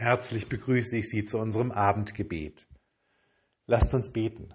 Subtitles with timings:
[0.00, 2.66] Herzlich begrüße ich Sie zu unserem Abendgebet.
[3.66, 4.54] Lasst uns beten.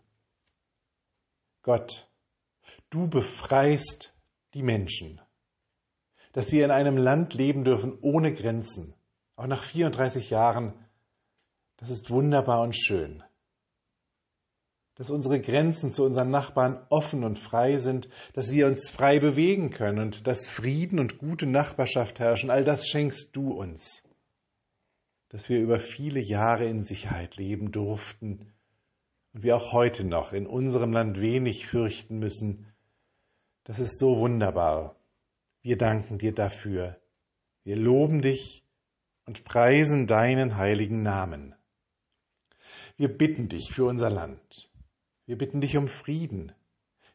[1.61, 2.09] Gott,
[2.89, 4.15] du befreist
[4.55, 5.21] die Menschen,
[6.33, 8.95] dass wir in einem Land leben dürfen ohne Grenzen,
[9.35, 10.73] auch nach 34 Jahren,
[11.77, 13.21] das ist wunderbar und schön.
[14.95, 19.69] Dass unsere Grenzen zu unseren Nachbarn offen und frei sind, dass wir uns frei bewegen
[19.69, 24.01] können und dass Frieden und gute Nachbarschaft herrschen, all das schenkst du uns
[25.35, 28.53] dass wir über viele Jahre in Sicherheit leben durften
[29.33, 32.71] und wir auch heute noch in unserem Land wenig fürchten müssen.
[33.65, 34.95] Das ist so wunderbar.
[35.61, 37.01] Wir danken dir dafür.
[37.65, 38.63] Wir loben dich
[39.25, 41.53] und preisen deinen heiligen Namen.
[42.95, 44.71] Wir bitten dich für unser Land.
[45.25, 46.53] Wir bitten dich um Frieden.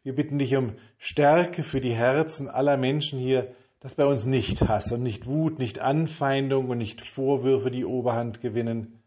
[0.02, 4.60] Wir bitten dich um Stärke für die Herzen aller Menschen hier, dass bei uns nicht
[4.62, 9.02] Hass und nicht Wut, nicht Anfeindung und nicht Vorwürfe die Oberhand gewinnen,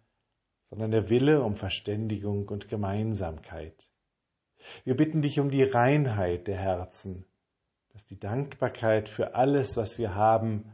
[0.69, 3.87] sondern der Wille um Verständigung und Gemeinsamkeit.
[4.83, 7.25] Wir bitten dich um die Reinheit der Herzen,
[7.89, 10.71] dass die Dankbarkeit für alles, was wir haben,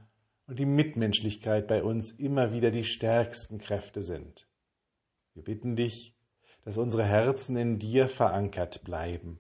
[0.48, 4.48] und die Mitmenschlichkeit bei uns immer wieder die stärksten Kräfte sind.
[5.36, 6.16] Wir bitten dich,
[6.64, 9.40] dass unsere Herzen in dir verankert bleiben,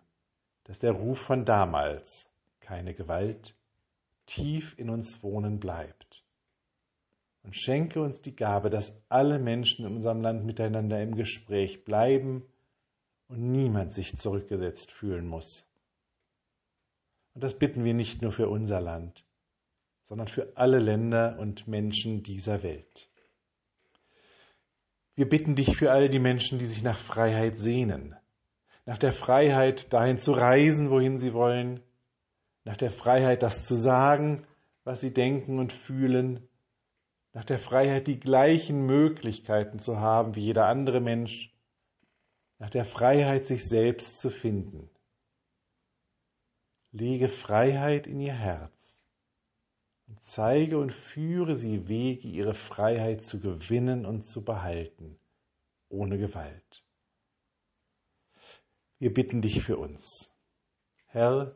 [0.65, 2.29] dass der Ruf von damals
[2.59, 3.55] keine Gewalt,
[4.29, 6.23] tief in uns wohnen bleibt.
[7.43, 12.45] Und schenke uns die Gabe, dass alle Menschen in unserem Land miteinander im Gespräch bleiben
[13.27, 15.65] und niemand sich zurückgesetzt fühlen muss.
[17.33, 19.25] Und das bitten wir nicht nur für unser Land,
[20.07, 23.09] sondern für alle Länder und Menschen dieser Welt.
[25.15, 28.15] Wir bitten dich für all die Menschen, die sich nach Freiheit sehnen,
[28.85, 31.81] nach der Freiheit, dahin zu reisen, wohin sie wollen,
[32.63, 34.45] nach der Freiheit, das zu sagen,
[34.83, 36.47] was sie denken und fühlen,
[37.33, 41.53] nach der Freiheit, die gleichen Möglichkeiten zu haben wie jeder andere Mensch,
[42.57, 44.89] nach der Freiheit, sich selbst zu finden.
[46.91, 48.73] Lege Freiheit in ihr Herz
[50.07, 55.19] und zeige und führe sie Wege, ihre Freiheit zu gewinnen und zu behalten,
[55.87, 56.83] ohne Gewalt.
[58.97, 60.29] Wir bitten dich für uns.
[61.05, 61.55] Herr,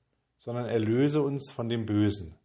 [0.41, 2.35] sondern erlöse uns von dem Bösen.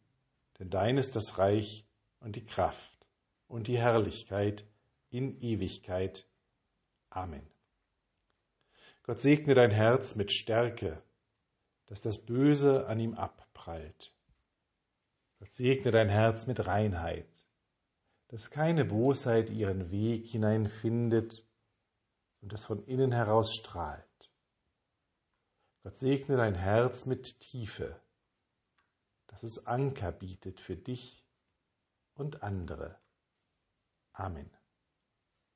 [0.58, 1.86] Denn dein ist das Reich
[2.20, 3.06] und die Kraft
[3.48, 4.66] und die Herrlichkeit
[5.08, 6.28] in Ewigkeit.
[7.08, 7.46] Amen.
[9.02, 11.02] Gott segne dein Herz mit Stärke,
[11.86, 14.12] dass das Böse an ihm abprallt.
[15.38, 17.28] Gott segne dein Herz mit Reinheit,
[18.28, 21.46] dass keine Bosheit ihren Weg hineinfindet
[22.42, 24.04] und das von innen heraus strahlt.
[25.86, 27.94] Gott segne dein Herz mit Tiefe,
[29.28, 31.24] dass es Anker bietet für dich
[32.14, 32.98] und andere.
[34.12, 34.50] Amen.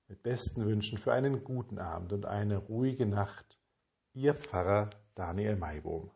[0.07, 3.59] Mit besten Wünschen für einen guten Abend und eine ruhige Nacht,
[4.13, 6.13] Ihr Pfarrer Daniel Maibohm.